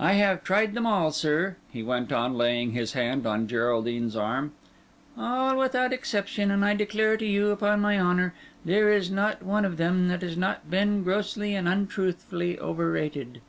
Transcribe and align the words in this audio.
I 0.00 0.14
have 0.14 0.42
tried 0.42 0.74
them 0.74 0.86
all, 0.86 1.12
sir," 1.12 1.54
he 1.70 1.84
went 1.84 2.10
on, 2.10 2.34
laying 2.34 2.72
his 2.72 2.94
hand 2.94 3.24
on 3.28 3.46
Geraldine's 3.46 4.16
arm, 4.16 4.50
"all 5.16 5.56
without 5.56 5.92
exception, 5.92 6.50
and 6.50 6.64
I 6.64 6.74
declare 6.74 7.16
to 7.18 7.24
you, 7.24 7.50
upon 7.52 7.80
my 7.80 7.96
honour, 7.96 8.34
there 8.64 8.92
is 8.92 9.08
not 9.08 9.40
one 9.44 9.64
of 9.64 9.76
them 9.76 10.08
that 10.08 10.22
has 10.22 10.36
not 10.36 10.68
been 10.68 11.04
grossly 11.04 11.54
and 11.54 11.68
untruthfully 11.68 12.58
overrated. 12.58 13.40